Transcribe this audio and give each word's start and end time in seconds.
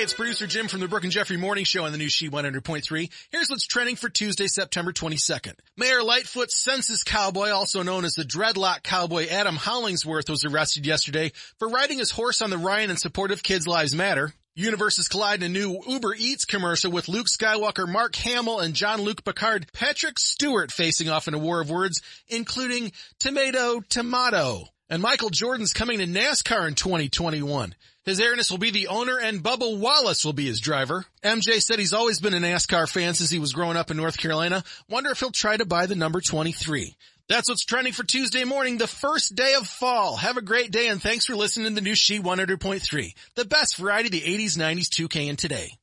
Hey, 0.00 0.04
it's 0.04 0.14
producer 0.14 0.46
Jim 0.46 0.66
from 0.66 0.80
the 0.80 0.88
Brooke 0.88 1.02
and 1.02 1.12
Jeffrey 1.12 1.36
Morning 1.36 1.66
Show 1.66 1.84
on 1.84 1.92
the 1.92 1.98
new 1.98 2.08
She 2.08 2.30
100.3. 2.30 3.10
Here's 3.30 3.50
what's 3.50 3.66
trending 3.66 3.96
for 3.96 4.08
Tuesday, 4.08 4.46
September 4.46 4.94
22nd. 4.94 5.52
Mayor 5.76 6.02
Lightfoot's 6.02 6.56
census 6.56 7.04
cowboy, 7.04 7.50
also 7.50 7.82
known 7.82 8.06
as 8.06 8.14
the 8.14 8.24
dreadlock 8.24 8.82
cowboy 8.82 9.26
Adam 9.28 9.56
Hollingsworth 9.56 10.30
was 10.30 10.46
arrested 10.46 10.86
yesterday 10.86 11.32
for 11.58 11.68
riding 11.68 11.98
his 11.98 12.10
horse 12.10 12.40
on 12.40 12.48
the 12.48 12.56
Ryan 12.56 12.88
in 12.88 12.96
support 12.96 13.30
of 13.30 13.42
Kids 13.42 13.66
Lives 13.66 13.94
Matter. 13.94 14.32
Universes 14.54 15.06
collide 15.06 15.42
in 15.42 15.50
a 15.50 15.52
new 15.52 15.78
Uber 15.86 16.14
Eats 16.14 16.46
commercial 16.46 16.90
with 16.90 17.10
Luke 17.10 17.26
Skywalker, 17.26 17.86
Mark 17.86 18.16
Hamill, 18.16 18.60
and 18.60 18.72
Jean-Luc 18.72 19.22
Picard, 19.22 19.70
Patrick 19.74 20.18
Stewart 20.18 20.72
facing 20.72 21.10
off 21.10 21.28
in 21.28 21.34
a 21.34 21.38
war 21.38 21.60
of 21.60 21.68
words, 21.68 22.00
including 22.26 22.92
tomato, 23.18 23.82
tomato. 23.90 24.64
And 24.90 25.00
Michael 25.00 25.30
Jordan's 25.30 25.72
coming 25.72 26.00
to 26.00 26.06
NASCAR 26.06 26.66
in 26.66 26.74
2021. 26.74 27.76
His 28.04 28.20
airness 28.20 28.50
will 28.50 28.58
be 28.58 28.72
the 28.72 28.88
owner 28.88 29.20
and 29.20 29.40
Bubba 29.40 29.78
Wallace 29.78 30.24
will 30.24 30.32
be 30.32 30.46
his 30.46 30.58
driver. 30.58 31.04
MJ 31.22 31.60
said 31.62 31.78
he's 31.78 31.92
always 31.92 32.18
been 32.18 32.34
a 32.34 32.40
NASCAR 32.40 32.90
fan 32.90 33.14
since 33.14 33.30
he 33.30 33.38
was 33.38 33.52
growing 33.52 33.76
up 33.76 33.92
in 33.92 33.96
North 33.96 34.18
Carolina. 34.18 34.64
Wonder 34.88 35.10
if 35.10 35.20
he'll 35.20 35.30
try 35.30 35.56
to 35.56 35.64
buy 35.64 35.86
the 35.86 35.94
number 35.94 36.20
23. 36.20 36.96
That's 37.28 37.48
what's 37.48 37.64
trending 37.64 37.92
for 37.92 38.02
Tuesday 38.02 38.42
morning, 38.42 38.78
the 38.78 38.88
first 38.88 39.36
day 39.36 39.54
of 39.54 39.68
fall. 39.68 40.16
Have 40.16 40.36
a 40.36 40.42
great 40.42 40.72
day 40.72 40.88
and 40.88 41.00
thanks 41.00 41.24
for 41.24 41.36
listening 41.36 41.68
to 41.68 41.74
the 41.76 41.80
new 41.82 41.94
She 41.94 42.18
100.3, 42.18 43.14
the 43.36 43.44
best 43.44 43.76
variety 43.76 44.08
of 44.08 44.12
the 44.12 44.38
80s, 44.38 44.58
90s, 44.58 44.88
2K 44.88 45.28
and 45.28 45.38
today. 45.38 45.78